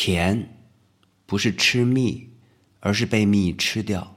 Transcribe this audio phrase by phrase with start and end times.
[0.00, 0.56] 甜，
[1.26, 2.30] 不是吃蜜，
[2.78, 4.14] 而是被蜜吃掉。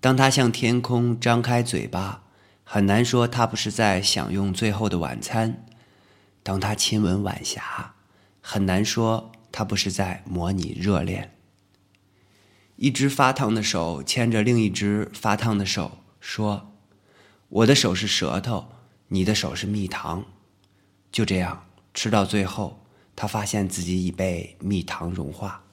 [0.00, 2.24] 当他向天空张开嘴巴，
[2.62, 5.62] 很难说他不是在享用最后的晚餐；
[6.42, 7.94] 当他亲吻晚霞，
[8.42, 11.34] 很难说他不是在模拟热恋。
[12.76, 16.74] 一只发烫的手牵着另一只发烫的手，说
[17.48, 18.68] ：“我的手是舌头，
[19.08, 20.26] 你的手是蜜糖。”
[21.10, 22.85] 就这样吃到最后。
[23.16, 25.64] 他发现自己已被蜜糖融化，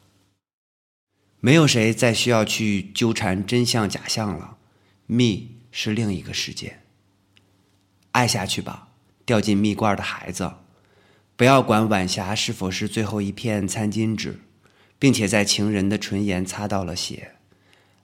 [1.41, 4.57] 没有谁再需要去纠缠真相假象了。
[5.05, 6.79] 蜜是另一个世界。
[8.11, 8.87] 爱下去吧，
[9.25, 10.53] 掉进蜜罐的孩子，
[11.35, 14.39] 不要管晚霞是否是最后一片餐巾纸，
[14.97, 17.35] 并且在情人的唇沿擦到了血。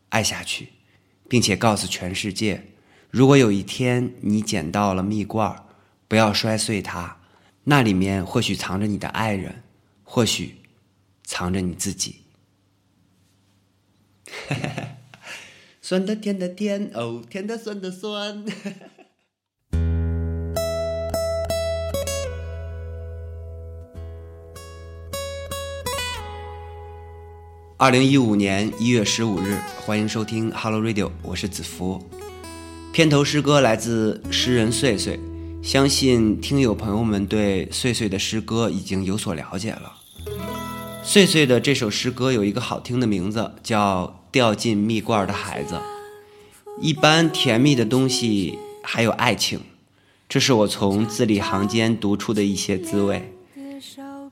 [0.10, 0.70] 爱下去，
[1.30, 2.66] 并且告诉全世界：
[3.10, 5.64] 如果有一天你捡到了蜜罐，
[6.10, 7.19] 不要摔碎它。
[7.70, 9.62] 那里面或许藏着你的爱人，
[10.04, 10.56] 或许
[11.24, 12.22] 藏着你自己。
[15.80, 18.44] 酸的甜的甜哦，甜的酸的酸。
[27.78, 32.04] 二零一五年一月十五日，欢迎收听 Hello Radio，我是子福。
[32.92, 35.20] 片头诗歌来自诗人岁岁。
[35.62, 39.94] 相信听友朋友们对岁岁的诗歌已经有所了解了。
[41.04, 45.76] 岁岁的这首诗歌有一个好听的名字，叫《掉进蜜罐的孩子》。
[46.82, 49.60] 一般甜蜜的东西还有爱情，
[50.30, 53.34] 这是我从字里行间读出的一些滋味。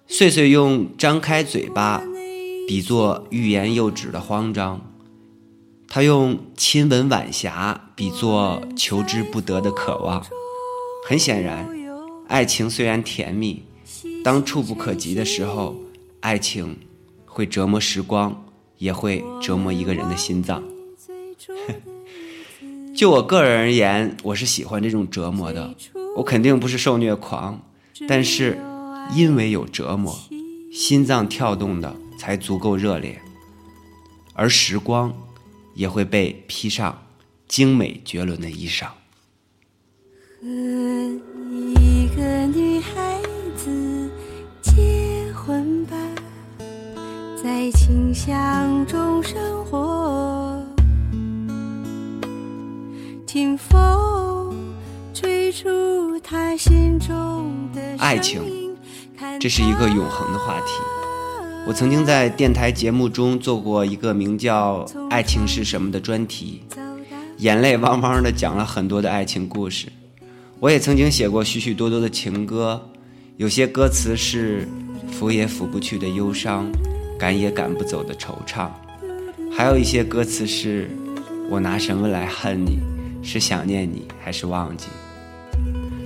[0.07, 2.01] 岁岁用张开嘴巴
[2.67, 4.81] 比作欲言又止的慌张，
[5.89, 10.25] 他用亲吻晚霞比作求之不得的渴望。
[11.07, 11.65] 很显然，
[12.27, 13.63] 爱情虽然甜蜜，
[14.25, 15.73] 当触不可及的时候，
[16.19, 16.77] 爱情
[17.23, 18.43] 会折磨时光，
[18.77, 20.61] 也会折磨一个人的心脏。
[22.93, 25.73] 就我个人而言，我是喜欢这种折磨的。
[26.17, 27.61] 我肯定不是受虐狂，
[28.05, 28.59] 但是
[29.15, 30.13] 因为有折磨，
[30.73, 33.21] 心脏跳动的才足够热烈，
[34.33, 35.15] 而时光
[35.73, 37.01] 也会被披上
[37.47, 38.87] 精美绝伦的衣裳。
[40.39, 40.47] 和
[41.49, 43.19] 一个女孩
[43.55, 44.07] 子
[44.61, 45.97] 结婚吧，
[47.43, 50.63] 在清香中生活。
[53.25, 54.55] 听风
[55.11, 58.75] 吹出她心中的爱情，
[59.39, 60.73] 这是一个永恒的话题。
[61.65, 66.61] 我曾经在电台节目中做过一个名叫《爱情是什么》的专题，
[67.37, 69.87] 眼泪汪汪的讲了很多的爱情故事。
[70.59, 72.81] 我也曾经写过许许多多的情歌，
[73.35, 74.67] 有些歌词是
[75.13, 76.65] 抚也抚不去的忧伤，
[77.19, 78.67] 赶也赶不走的惆怅，
[79.55, 80.89] 还有一些歌词是
[81.47, 82.79] 我拿什么来恨你？
[83.21, 84.87] 是想念你，还是忘记？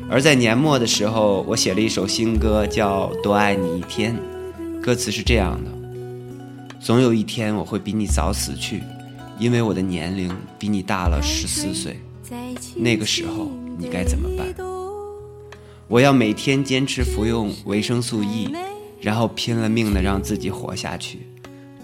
[0.09, 4.13] 而在年末的时候，我写了一首新歌，叫《多爱你一天》，
[4.81, 5.71] 歌词是这样的：
[6.81, 8.83] 总有一天我会比你早死去，
[9.39, 10.29] 因为我的年龄
[10.59, 11.97] 比你大了十四岁，
[12.75, 13.49] 那个时候。
[13.77, 14.53] 你该怎么办？
[15.87, 18.55] 我要每天坚持服用维生素 E，
[19.01, 21.27] 然后拼了命的让自己活下去，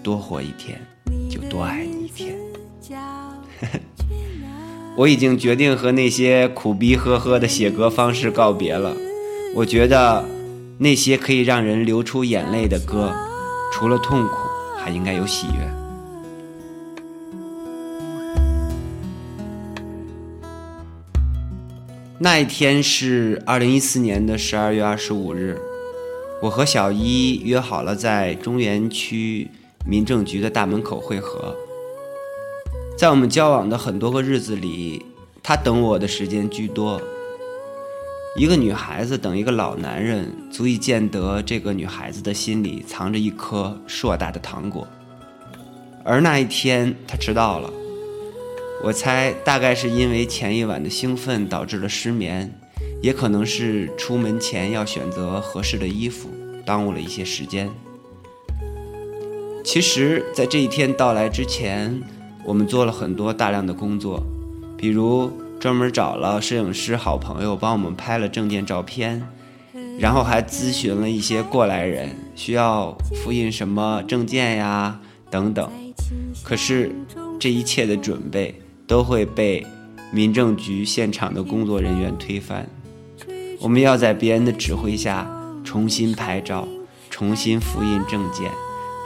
[0.02, 0.80] 多活一天
[1.28, 2.34] 就多爱你一天。
[4.96, 8.96] 我已经决定和那些苦逼呵呵的写歌方式告别了。
[9.54, 10.24] 我觉得
[10.78, 13.14] 那些可以让人流出眼泪的歌，
[13.72, 14.36] 除了痛苦，
[14.76, 15.87] 还应该有喜悦。
[22.20, 25.56] 那一天是二零一四年的十二月二十五日，
[26.42, 29.48] 我和小一约好了在中原区
[29.86, 31.54] 民政局的大门口会合。
[32.96, 35.06] 在我们交往的很多个日子里，
[35.44, 37.00] 他等我的时间居多。
[38.36, 44.84] 一个女孩子等一个老男人，足以见得这个女孩子的心里藏着一颗硕大的糖果。
[46.04, 47.70] 而那一天，他迟到了。
[48.80, 52.52] 我猜大概是因为前一晚的兴奋导致了失眠，
[53.02, 56.30] 也可能是出门前要选择合适的衣服，
[56.64, 57.68] 耽误了一些时间。
[59.64, 62.00] 其实，在这一天到来之前，
[62.44, 64.24] 我们做了很多大量的工作，
[64.76, 69.22] 比如专门找了摄影师好朋友帮我们拍了证件照片，
[69.98, 75.68] 然后还咨询了一些过来人需要复印什么证件呀等等。
[76.44, 76.92] 可是
[77.40, 78.54] 这一切的准备。
[78.88, 79.64] 都会被
[80.10, 82.66] 民政局现场的工作人员推翻。
[83.60, 85.30] 我们要在别人的指挥下
[85.62, 86.66] 重新拍照、
[87.10, 88.50] 重新复印证件，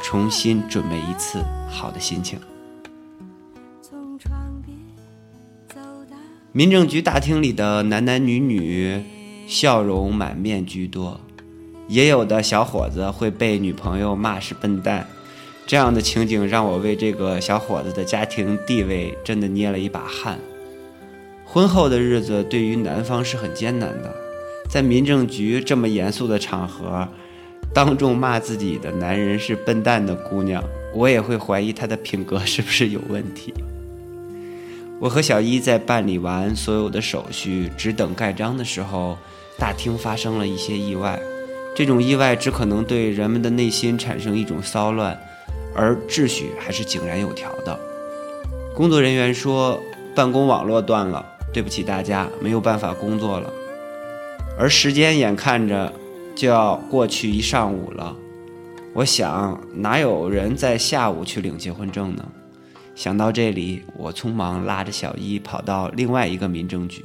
[0.01, 2.39] 重新准备一次好的心情。
[6.53, 9.03] 民政局大厅里的男男女女，
[9.49, 11.19] 笑容满面居多，
[11.89, 15.09] 也有的小伙子会被女朋友骂是笨蛋。
[15.73, 20.39] 这样的情景让我为这个小伙子的家庭地位真的捏了一把汗。
[21.47, 24.15] 婚后的日子对于男方是很艰难的，
[24.69, 27.09] 在民政局这么严肃的场合，
[27.73, 33.55] 当众骂自己的男人是笨蛋的姑娘，我也会怀疑她的品格是不是有问题。
[35.01, 39.17] 我和小一在办理完所有的手续，只等盖章的时候，
[39.57, 41.19] 大厅发生了一些意外。
[41.75, 45.19] 这种意外只可能对人们的内心产生一种骚乱，
[45.75, 47.79] 而秩序还是井然有条的。
[48.75, 49.81] 工作人员说，
[50.15, 53.53] 办公网络断了，对不起大家，没有办法工作了。
[54.59, 55.93] 而时间眼看着
[56.35, 58.17] 就要过去一上午了，
[58.95, 62.27] 我想，哪有人在下午去领结婚证呢？
[62.95, 67.03] 想到这里，我匆忙拉着小一跑到另外一个民政局，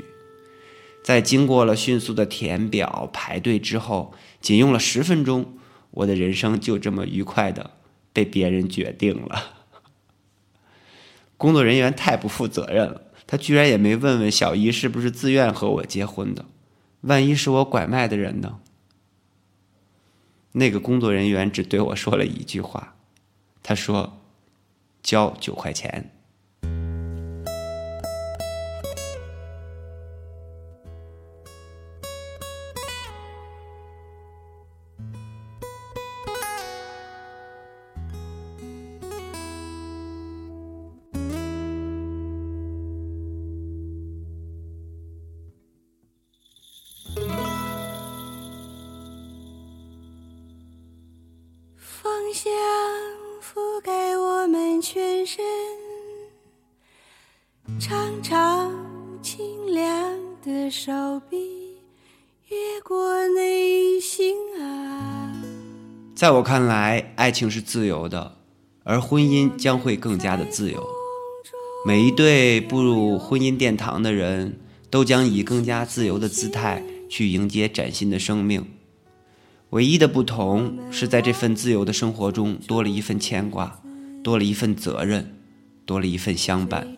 [1.01, 4.11] 在经过了迅速的填表、排队之后，
[4.41, 5.53] 仅用了十分钟，
[5.91, 7.71] 我的人生就这么愉快的
[8.17, 9.43] 被别人决定了。
[11.37, 16.45] 工作人员太不负责任了，他居然也没问问小姨是不是自愿和我结婚的，
[17.01, 18.57] 万一是我拐卖的人呢？
[20.53, 22.95] 那个工作人员只对我说了一句话，
[23.61, 24.13] 他说。
[25.03, 26.16] 交九块钱。
[52.33, 52.51] 香
[53.41, 55.43] 覆盖我们全身，
[57.79, 58.71] 长长
[59.21, 60.91] 清凉的手
[61.29, 61.77] 臂
[62.49, 65.33] 越过内心啊。
[66.15, 68.37] 在我看来，爱情是自由的，
[68.83, 70.85] 而婚姻将会更加的自由。
[71.85, 74.59] 每一对步入婚姻殿堂的人，
[74.89, 78.76] 都将以更加自由的姿态去迎接崭新的生命。
[79.71, 83.81] 唯一的不同是在这份自由的生活中多了一份牵挂，
[84.23, 85.35] 多了一份责任，
[85.85, 86.97] 多了一份相伴。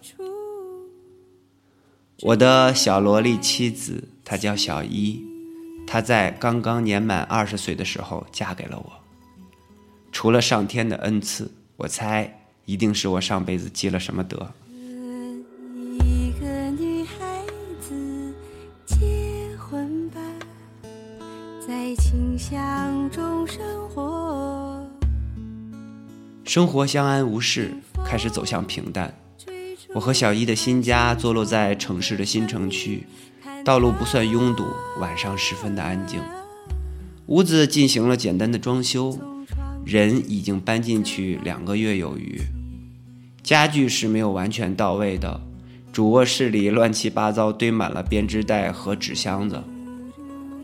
[2.22, 5.26] 我的小萝莉妻子，她叫小一，
[5.88, 8.92] 她在刚刚年满二十岁的时候嫁给了我。
[10.12, 14.52] 除了上天的恩赐，我猜一定是我上辈子积了什么德。
[22.10, 24.84] 清香中生活。
[26.44, 27.72] 生活相安无事，
[28.04, 29.14] 开始走向平淡。
[29.94, 33.06] 我和小一的新家坐落在城市的新城区，
[33.64, 34.66] 道路不算拥堵，
[35.00, 36.20] 晚上十分的安静。
[37.28, 39.16] 屋子进行了简单的装修，
[39.86, 42.42] 人已经搬进去两个月有余。
[43.44, 45.40] 家具是没有完全到位的，
[45.94, 49.64] 主卧室里乱七八糟堆满了编织袋和纸箱子。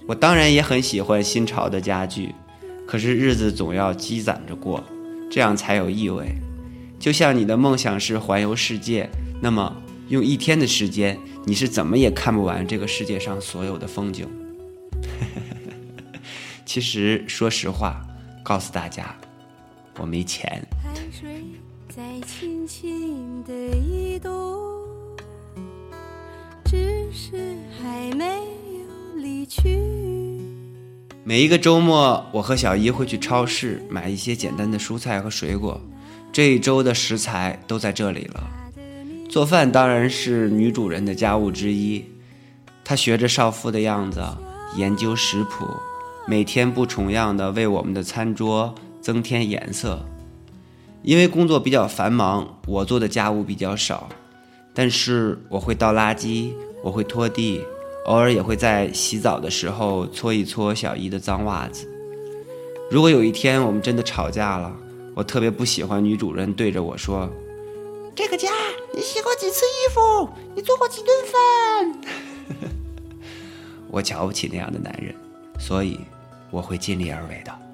[0.08, 2.34] 我当然也很喜欢新潮的家具，
[2.88, 4.84] 可是日子总要积攒着过，
[5.32, 6.28] 这样才有意味。
[7.00, 9.10] 就像你的梦想是环游世界，
[9.42, 9.76] 那么
[10.10, 14.28] 用一天的时间，你是怎么也看不完这个世界上所有的风景。
[16.66, 18.02] 其实，说实话，
[18.44, 19.16] 告诉大家，
[19.98, 20.64] 我没钱。
[21.90, 24.60] 在轻轻地移动，
[26.66, 28.45] 只是还没。
[31.28, 35.82] 每一个周末，我和小姨会去超市买一些简单的蔬菜和水果。
[36.32, 38.48] 这一周的食材都在这里了。
[39.28, 42.06] 做饭当然是女主人的家务之一。
[42.84, 44.24] 她学着少妇的样子，
[44.78, 45.66] 研究食谱，
[46.28, 50.06] 每天不重样的为我们的餐桌增添颜色。
[51.02, 54.10] 因为工作比较繁忙，我做的家务比较少，
[54.76, 56.52] 但是我会倒垃圾，
[56.84, 57.64] 我会拖地，
[58.06, 61.88] 偶尔也会在洗澡的时候搓一搓小姨的脏袜子。
[62.92, 64.72] 如果有一天我们真的吵架了，
[65.16, 67.28] 我特别不喜欢女主人对着我说
[68.16, 68.52] ：“这个家，
[68.94, 70.30] 你洗过几次衣服？
[70.56, 72.02] 你做过几顿饭？”
[73.90, 75.16] 我瞧不起那样的男人，
[75.60, 76.00] 所以
[76.52, 77.65] 我会尽力而为的。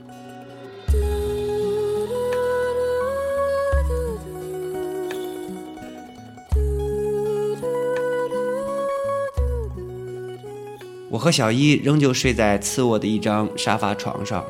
[11.12, 14.46] 我和小一仍旧睡在次卧的一张沙发床上，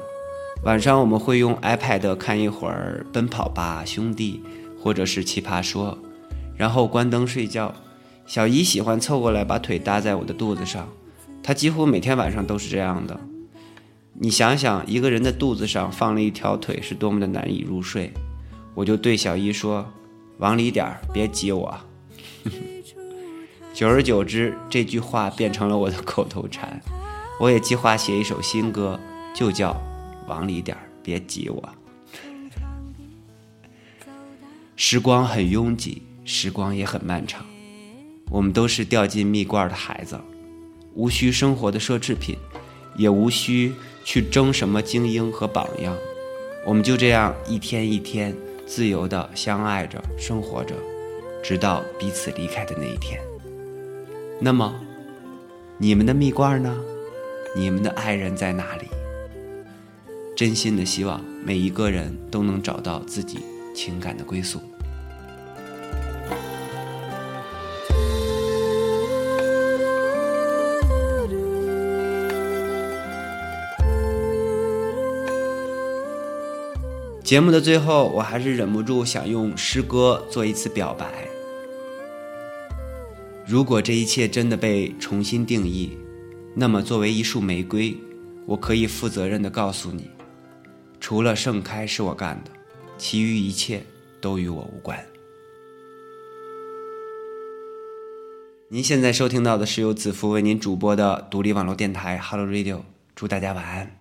[0.64, 4.44] 晚上我们会用 iPad 看一会儿《奔跑吧兄弟》
[4.80, 5.98] 或者是《奇葩说》，
[6.56, 7.74] 然后关灯睡觉。
[8.28, 10.88] 小姨喜欢凑过来把腿搭在我的肚子上，
[11.42, 13.20] 她几乎每天晚上都是这样的。
[14.14, 18.14] 你想想，一个人的肚子上放了一条腿是多么的难以入睡。
[18.76, 19.92] 我就对小姨说
[20.38, 21.76] ：“往里点儿，别挤我。”
[23.74, 26.80] 久而久之，这句话变成了我的口头禅。
[27.40, 29.00] 我也计划写一首新歌，
[29.34, 29.76] 就叫
[30.28, 31.70] “往里点儿，别挤我”。
[34.76, 37.46] 时光很拥挤，时光也很漫长。
[38.30, 40.20] 我们都是掉进蜜罐的孩子，
[40.94, 42.38] 无需生活的奢侈品，
[42.98, 43.74] 也无需
[44.04, 45.96] 去争什么精英和榜样。
[46.66, 48.36] 我们就这样一天一天
[48.68, 50.76] 自由的相爱着，生活着，
[51.42, 53.20] 直到彼此离开的那一天。
[54.44, 54.74] 那么，
[55.78, 56.76] 你们的蜜罐呢？
[57.56, 58.88] 你们的爱人在哪里？
[60.36, 63.46] 真心的希望每一个人都能找到自己
[63.76, 64.60] 情感的归宿。
[77.24, 81.28] 节目的最后，我还是忍不住想用诗歌做一次表白。
[83.52, 85.98] 如果这一切真的被重新定义，
[86.56, 87.94] 那么，作为一束玫瑰，
[88.46, 90.10] 我可以负责任的告诉你，
[91.02, 92.52] 除了盛开是我干的，
[92.98, 93.84] 其余一切
[94.22, 94.98] 都与我无关。
[98.70, 102.80] 您现在收听到的是由子福为您主播的独立网络电台 Hello Radio，
[103.14, 104.01] 祝大家晚安。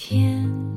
[0.00, 0.69] 天。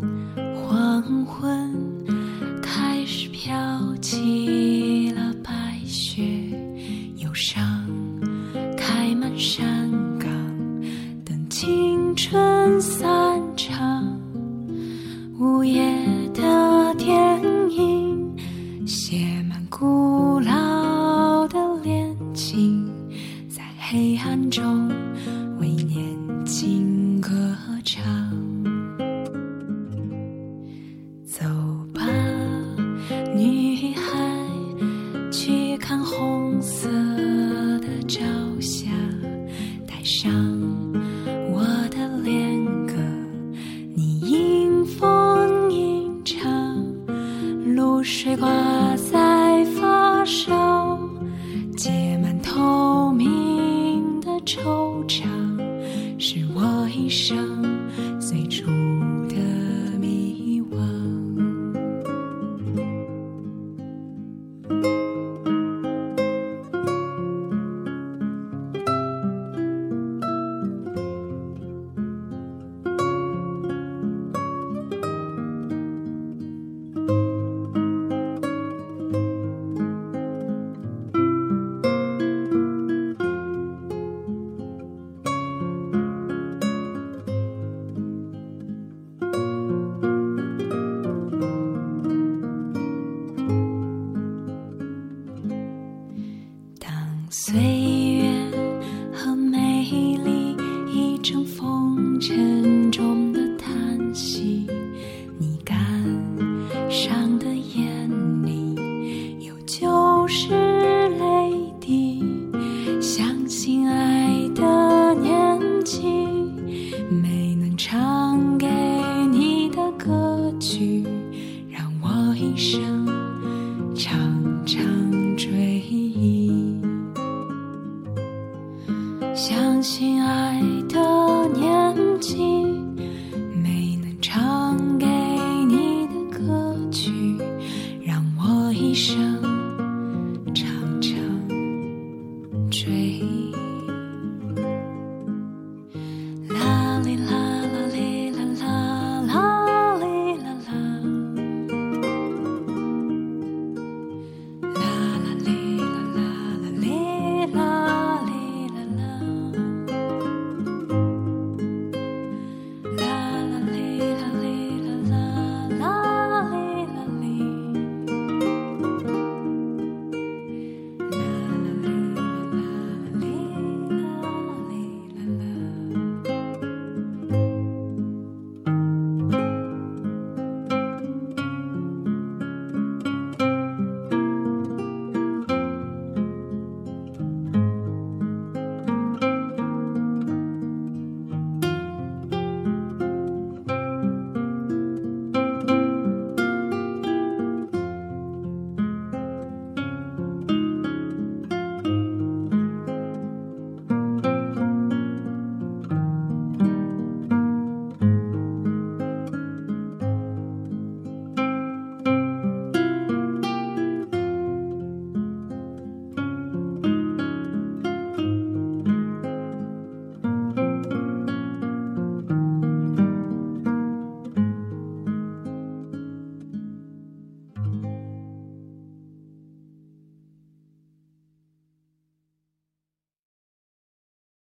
[56.20, 57.73] 是我一生